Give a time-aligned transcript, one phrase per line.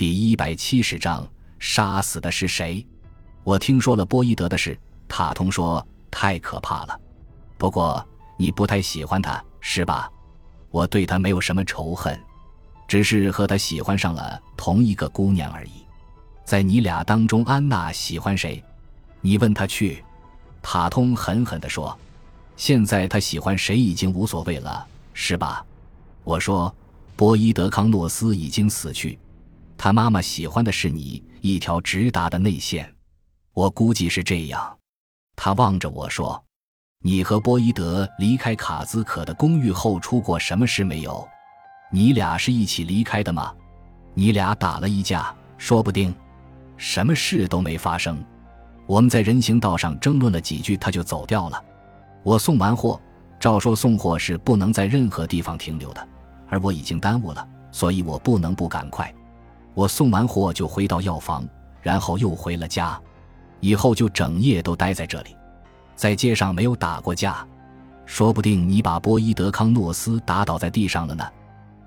[0.00, 1.28] 第一百七十章，
[1.58, 2.86] 杀死的是谁？
[3.44, 4.74] 我听说了波伊德的事。
[5.06, 6.98] 塔通说太可怕了。
[7.58, 8.02] 不过
[8.38, 10.10] 你不太喜欢他，是吧？
[10.70, 12.18] 我对他没有什么仇恨，
[12.88, 15.84] 只是和他喜欢上了同一个姑娘而已。
[16.46, 18.64] 在你俩当中，安娜喜欢谁？
[19.20, 20.02] 你问他去。
[20.62, 21.94] 塔通狠狠地说
[22.56, 25.62] ：“现在他喜欢谁已经无所谓了，是吧？”
[26.24, 26.74] 我说
[27.16, 29.18] ：“波伊德康诺斯已经死去，
[29.82, 32.94] 他妈妈喜欢的是你，一条直达的内线。
[33.54, 34.78] 我估计是这样。”
[35.34, 36.44] 他望着我说
[37.00, 41.26] ：“你和波伊德离开卡兹可的公寓后出过什么事没有？
[41.90, 43.54] 你俩是一起离开的吗？
[44.12, 46.14] 你俩打了一架，说不定。
[46.76, 48.22] 什么事都没发生。
[48.86, 51.64] 我们在人行道上争论了几句，他就走掉了。
[52.22, 53.00] 我送完货，
[53.40, 56.06] 照说送货是不能在任何地方停留的，
[56.50, 59.10] 而我已经耽误了，所以我不能不赶快。
[59.74, 61.46] 我送完货就回到药房，
[61.82, 63.00] 然后又回了家。”
[63.60, 65.36] 以后就整夜都待在这里，
[65.94, 67.46] 在街上没有打过架，
[68.06, 71.22] 说不定你把波伊德康诺斯打倒在地上了呢。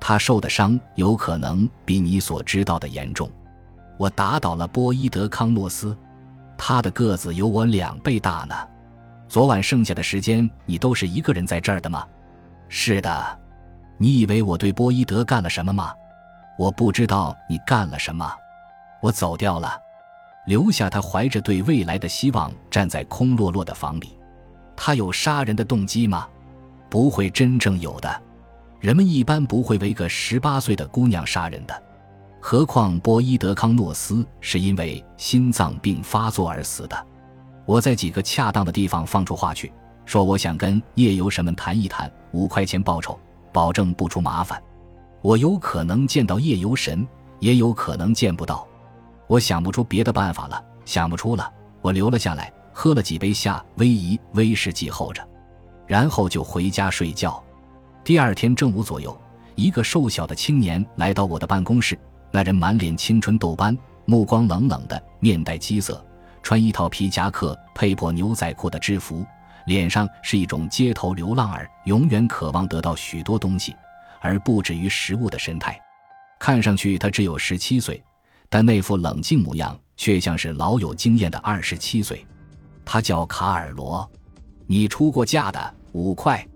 [0.00, 3.30] 他受的伤有可能比你所知道的严重。
[3.98, 5.94] 我打倒了波伊德康诺斯，
[6.56, 8.54] 他的个子有我两倍大呢。
[9.28, 12.02] 昨晚剩下的时间你都是一个人在这儿的吗？
[12.70, 13.38] 是的。
[13.98, 15.92] 你以为我对波伊德干了什么吗？
[16.58, 18.30] 我不知道你干了什么。
[19.00, 19.80] 我走掉了。
[20.46, 24.18] 留下他怀着对未来的希望站在空落落的房里，
[24.74, 26.26] 他有杀人的动机吗？
[26.88, 28.22] 不会真正有的。
[28.80, 31.82] 人们一般不会为个十八岁的姑娘杀人的，
[32.40, 37.06] 何况波伊德康诺斯是因为心脏病发作而死的。
[37.66, 39.70] 我在几个恰当的地方放出话去，
[40.06, 43.20] 说我想跟夜游神们谈一谈，五块钱报酬，
[43.52, 44.58] 保证不出麻烦。
[45.28, 47.06] 我有可能见到夜游神，
[47.38, 48.66] 也有可能见不到。
[49.26, 51.52] 我想不出别的办法了，想不出了。
[51.82, 55.22] 我留了下来，喝了几杯夏威夷威士忌候着，
[55.86, 57.44] 然后就回家睡觉。
[58.02, 59.14] 第二天正午左右，
[59.54, 61.98] 一个瘦小的青年来到我的办公室。
[62.30, 63.76] 那人满脸青春痘斑，
[64.06, 66.02] 目光冷冷的，面带饥色，
[66.42, 69.26] 穿一套皮夹克配破牛仔裤的制服，
[69.66, 73.76] 脸上是一种街头流浪儿永远渴望得到许多东西，
[74.20, 75.78] 而不止于食物的神态。
[76.38, 78.02] 看上去他只有十七岁。
[78.50, 82.26] 但那副冷静模样，却像是老有经验的二十七岁。
[82.82, 84.10] 他叫卡尔罗，
[84.66, 86.48] 你出过价的五块，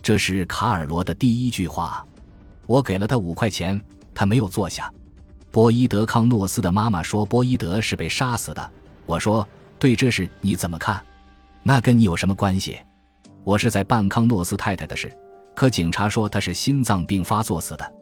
[0.00, 2.02] 这是卡尔罗的第一句话。
[2.66, 3.78] 我给了他五块钱，
[4.14, 4.90] 他没有坐下。
[5.50, 8.72] 波伊德康诺斯的妈妈说波伊德是被杀死的。
[9.04, 9.46] 我说
[9.78, 11.04] 对这事你怎么看？
[11.62, 12.78] 那跟你有什么关系？
[13.44, 15.14] 我是在办康诺斯太太的事，
[15.54, 17.92] 可警察说他是心脏病发作死的。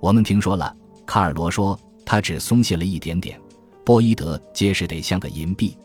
[0.00, 0.74] 我们听说了，
[1.06, 1.78] 卡尔罗说。
[2.04, 3.40] 他只松懈了一点点，
[3.84, 5.78] 波伊德结实得像个银币，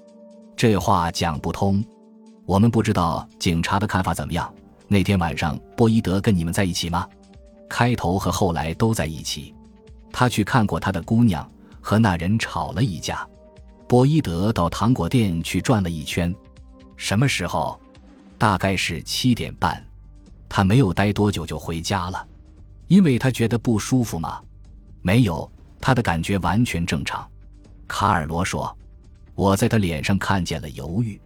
[0.58, 1.82] 这话讲不通。
[2.44, 4.52] 我们不知道警察的看法怎么样。
[4.88, 7.08] 那天晚上，波伊德跟你们在一起吗？
[7.70, 9.54] 开头和后来都在一起。
[10.12, 11.50] 他去看过他的姑娘，
[11.80, 13.26] 和那人吵了一架。
[13.88, 16.36] 波伊德到糖果店去转了一圈。
[16.98, 17.80] 什么时候？
[18.40, 19.87] 大概是七点半。
[20.58, 22.28] 他没有待多久就回家了，
[22.88, 24.42] 因为他觉得不舒服吗？
[25.04, 25.48] 没有。
[25.80, 27.30] 他的感觉完全正常，
[27.88, 28.76] 卡尔罗说
[29.38, 31.22] ：“我在他脸上看见了犹豫。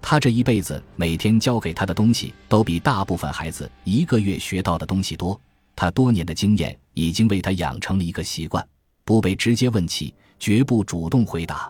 [0.00, 5.36] 他这一辈子每天教给他的东西都比大部分孩子一个月学到的东西多。
[5.74, 8.64] 他多年的经验已经为他养成了一个习惯：
[9.04, 11.68] 不被直接问起，绝不主动回答。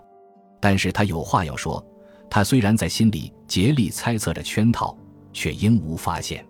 [0.60, 1.82] 但是他有话要说。
[2.28, 4.94] 他虽然在心里竭力猜测着圈套，
[5.32, 6.46] 却应无发现，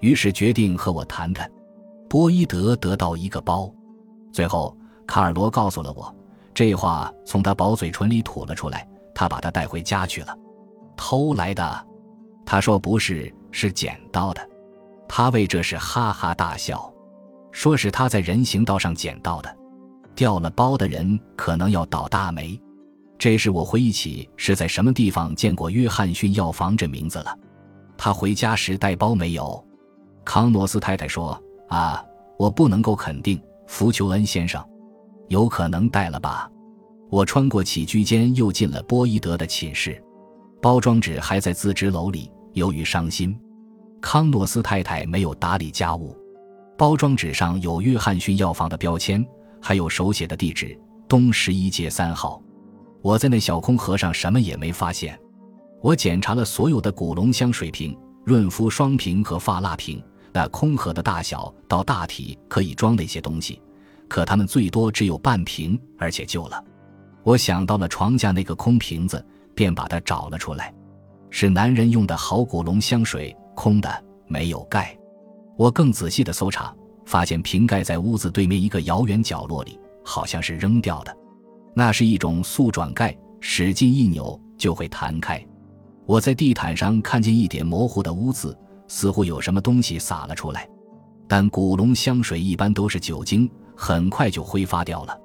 [0.00, 1.50] 于是决定和我谈谈。
[2.08, 3.72] 波伊德得到一个包，
[4.32, 6.14] 最后。”卡尔罗告诉了我，
[6.54, 8.88] 这话从他薄嘴唇里吐了出来。
[9.12, 10.38] 他把他带回家去了，
[10.96, 11.86] 偷来的。
[12.46, 14.48] 他说不是，是捡到的。
[15.08, 16.94] 他为这事哈哈大笑，
[17.50, 19.52] 说是他在人行道上捡到的。
[20.14, 22.56] 掉了包的人可能要倒大霉。
[23.18, 27.36] 这时我回忆起是在什么地方见过约翰逊药房这名字了。
[27.98, 29.66] 他回家时带包没有？
[30.24, 32.04] 康诺斯太太说：“啊，
[32.38, 34.64] 我不能够肯定，福求恩先生。”
[35.28, 36.50] 有可能带了吧？
[37.08, 40.02] 我穿过起居间，又进了波伊德的寝室。
[40.60, 42.30] 包装纸还在自织楼里。
[42.52, 43.38] 由于伤心，
[44.00, 46.16] 康诺斯太太没有打理家务。
[46.76, 49.24] 包装纸上有约翰逊药房的标签，
[49.60, 50.76] 还有手写的地址：
[51.06, 52.42] 东十一街三号。
[53.02, 55.16] 我在那小空盒上什么也没发现。
[55.80, 63.60] 我检查了所有的古龙香水瓶、润肤霜瓶和发蜡瓶，那空盒的大小到大体可以装那些东西。
[64.08, 66.64] 可他们最多只有半瓶，而且旧了。
[67.22, 69.24] 我想到了床下那个空瓶子，
[69.54, 70.74] 便把它找了出来，
[71.30, 74.96] 是男人用的好古龙香水，空的，没有盖。
[75.56, 76.74] 我更仔细的搜查，
[77.04, 81.16] 发现瓶盖在屋子对面一个遥远角落里，好像是扔掉的。
[81.72, 85.40] 那是一种速转盖，使劲一扭就会弹开。
[86.04, 88.58] 我在地毯上看见一点模糊的污渍，
[88.90, 90.68] 似乎有什么东西洒了出来。
[91.28, 95.16] 但古龙香水一般都是酒精，很快就挥发掉了。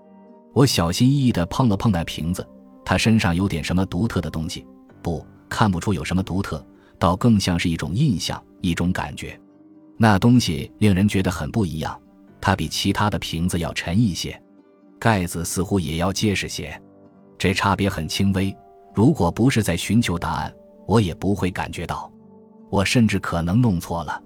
[0.54, 2.48] 我小心翼翼地碰了碰那瓶子，
[2.86, 4.64] 它身上有点什么独特的东西，
[5.02, 6.64] 不，看不出有什么独特，
[7.00, 9.38] 倒更像是一种印象，一种感觉。
[9.98, 12.00] 那东西令人觉得很不一样，
[12.40, 14.40] 它比其他的瓶子要沉一些，
[15.00, 16.80] 盖子似乎也要结实些。
[17.36, 18.56] 这差别很轻微，
[18.94, 20.54] 如果不是在寻求答案，
[20.88, 22.12] 我也不会感觉到。
[22.70, 24.22] 我甚至可能弄错了。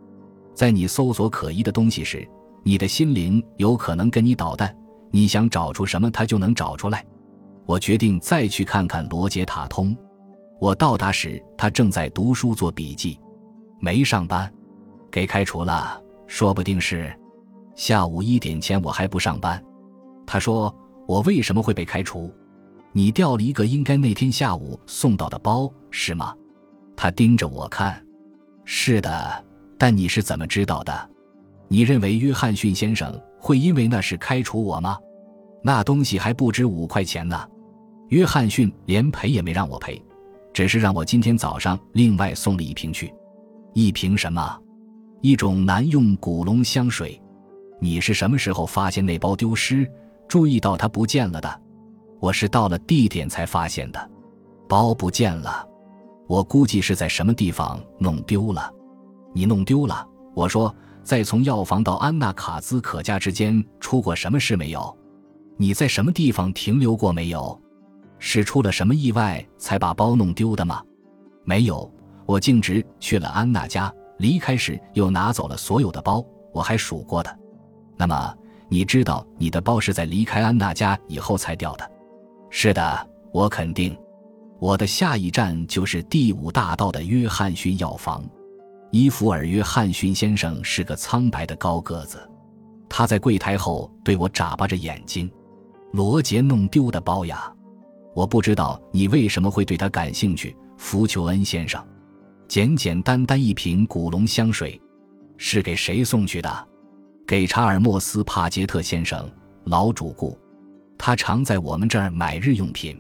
[0.53, 2.27] 在你搜索可疑的东西时，
[2.63, 4.75] 你的心灵有可能跟你捣蛋。
[5.12, 7.06] 你想找出什么，它就能找出来。
[7.65, 9.95] 我决定再去看看罗杰塔通。
[10.59, 13.19] 我到达时，他正在读书做笔记，
[13.80, 14.51] 没上班，
[15.09, 16.01] 给开除了。
[16.27, 17.12] 说不定是
[17.75, 19.63] 下午一点前我还不上班。
[20.27, 20.74] 他说
[21.07, 22.31] ：“我为什么会被开除？
[22.92, 26.35] 你掉了一个应该那天下午送到的包，是吗？”
[26.95, 28.00] 他盯着我看。
[28.71, 29.45] 是的。
[29.80, 31.10] 但你是怎么知道的？
[31.68, 34.95] 你认为约翰逊先生会因为那事开除我吗？
[35.63, 37.50] 那东西还不值五块钱呢。
[38.10, 40.00] 约翰逊连赔也没让我赔，
[40.54, 43.12] 只是让我今天早上另外送了一瓶去。
[43.74, 44.60] 一瓶什么？
[45.21, 47.19] 一种男用古龙香水。
[47.80, 49.89] 你是什么时候发现那包丢失，
[50.27, 51.62] 注意到它不见了的？
[52.19, 54.10] 我是到了地点才发现的。
[54.68, 55.68] 包不见了，
[56.29, 58.71] 我估计是在什么地方弄丢了。
[59.33, 60.73] 你弄丢了，我说，
[61.03, 64.95] 在从药房到安娜卡兹可家之间出过什么事没有？
[65.57, 67.59] 你在什么地方停留过没有？
[68.19, 70.83] 是出了什么意外才把包弄丢的吗？
[71.45, 71.91] 没有，
[72.27, 76.23] 我径直去了安娜家，离开时又拿走了所有的包，
[76.53, 77.39] 我还数过的。
[77.97, 78.37] 那么，
[78.67, 81.91] 你知道你的包是在离开安娜家以后才掉的？
[82.51, 83.97] 是的，我肯定。
[84.59, 88.23] 我的下一站就是第五大道的约翰逊药房。
[88.91, 92.29] 伊弗尔·约翰逊先生是个苍白的高个子，
[92.89, 95.31] 他在柜台后对我眨巴着眼睛。
[95.94, 97.51] 罗杰弄丢的包呀，
[98.13, 101.83] 我不知道你为什么会对他感兴趣，福丘恩先生。
[102.47, 104.79] 简简单单一瓶古龙香水，
[105.38, 106.67] 是给谁送去的？
[107.25, 109.29] 给查尔莫斯·帕杰特先生，
[109.65, 110.38] 老主顾，
[110.97, 113.00] 他常在我们这儿买日用品。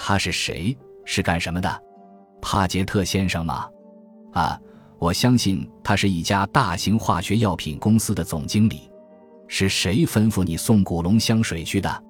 [0.00, 0.76] 他是谁？
[1.04, 1.82] 是干什么的？
[2.40, 3.68] 帕杰特先生吗？
[4.32, 4.58] 啊。
[5.00, 8.90] 我相信他是一家大型化学药品公司的总经理。
[9.46, 12.02] 是谁吩咐你送古龙香水去的？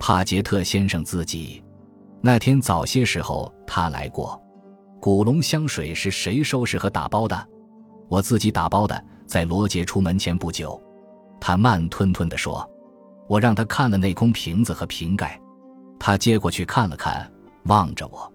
[0.00, 1.62] 帕杰特先生自己。
[2.20, 4.40] 那天早些时候他来过。
[5.00, 7.48] 古龙香水是谁收拾和打包的？
[8.08, 10.82] 我自己打包的，在罗杰出门前不久。
[11.40, 12.68] 他慢吞吞地说
[13.28, 15.40] ：“我让他看了那空瓶子和瓶盖，
[15.98, 17.30] 他接过去看了看，
[17.64, 18.32] 望着我。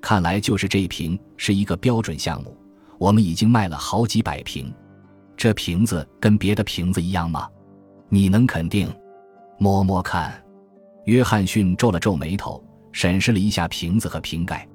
[0.00, 2.56] 看来就是这一瓶是一个标准项目。”
[2.96, 4.72] 我们已经卖了好几百瓶，
[5.36, 7.48] 这瓶子跟别的瓶子一样吗？
[8.08, 8.88] 你能肯定？
[9.58, 10.32] 摸摸看。
[11.04, 14.66] 约翰逊皱了皱眉头，审视了一下瓶子和瓶盖，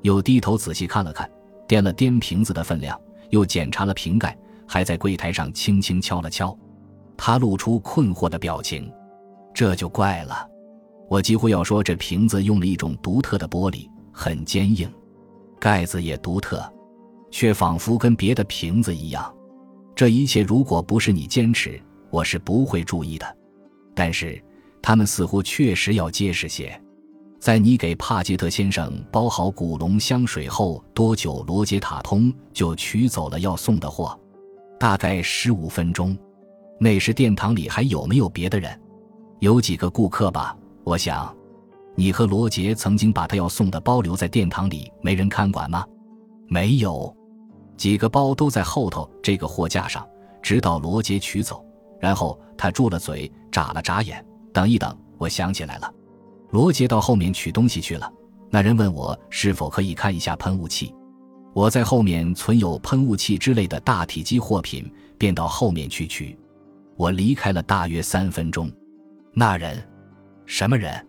[0.00, 1.30] 又低头仔细看了看，
[1.68, 2.98] 掂了掂瓶子的分量，
[3.30, 4.36] 又检查了瓶盖，
[4.66, 6.56] 还在柜台上轻轻敲了敲。
[7.18, 8.90] 他露出困惑的表情。
[9.54, 10.48] 这就怪了，
[11.08, 14.90] 我几乎要说这瓶子用了一种独特的玻璃，很坚硬，
[15.58, 16.62] 盖子也独特。
[17.30, 19.30] 却仿佛跟别的瓶子一样，
[19.94, 21.78] 这一切如果不是你坚持，
[22.10, 23.36] 我是不会注意的。
[23.94, 24.42] 但是，
[24.80, 26.80] 他们似乎确实要结实些。
[27.38, 34.18] 在你给帕杰特先生包好古龙香水后多久，罗杰塔通就取走了要送的货？
[34.80, 36.16] 大概十五分钟。
[36.80, 38.80] 那时殿堂里还有没有别的人？
[39.40, 40.56] 有几个顾客吧？
[40.88, 41.36] 我想，
[41.94, 45.84] 你和罗杰曾经把他要送的包留在殿堂里，没人看管吗？
[46.46, 47.14] 没有。
[47.76, 50.08] 几个包都在后头这个货架上，
[50.40, 51.62] 直到罗杰取走，
[52.00, 54.24] 然后他住了嘴，眨了眨眼。
[54.50, 55.92] 等一等，我想起来了，
[56.52, 58.10] 罗杰到后面取东西去了。
[58.48, 60.94] 那人问我是否可以看一下喷雾器，
[61.52, 66.34] 我在后面存有喷雾器之类的大体积货品，便到后面去取。
[66.96, 68.72] 我离开了大约三分钟。
[69.34, 69.86] 那人，
[70.48, 71.06] 什么人？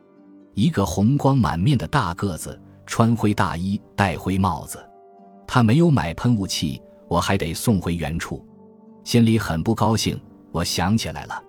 [0.53, 4.77] 一个红光满面的大个子，穿灰大衣，戴灰帽子。
[5.47, 8.45] 他没有买喷雾器，我还得送回原处，
[9.05, 10.19] 心里很不高兴。
[10.51, 11.41] 我想起来了，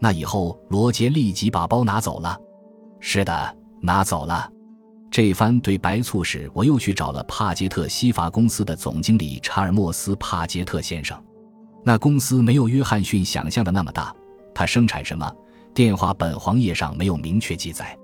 [0.00, 2.40] 那以后，罗杰立即把包拿走了。
[3.00, 4.50] 是的，拿走了。
[5.10, 11.22] 这番对白促使，我又去找了帕杰特西法公司的总经理查尔莫斯·帕杰特先生。
[11.84, 14.14] 那公司没有约翰逊想象的那么大，
[14.54, 15.30] 他生产什么？
[15.76, 17.94] 电话本黄页上没有明确记载。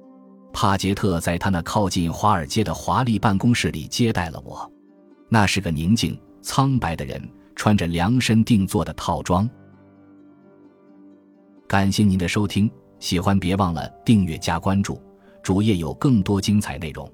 [0.53, 4.71] 帕杰特在他那靠近华尔街的华丽办公室里接待了我。
[5.31, 7.27] 那是个宁静苍白的人，
[7.57, 9.49] 穿着量身定做的套装。
[11.67, 15.01] 感谢您的收听，喜欢别忘了订阅加关注。
[15.43, 17.11] 主页有更多精彩内容。